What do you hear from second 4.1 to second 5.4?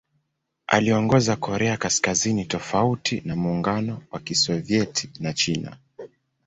wa Kisovyeti na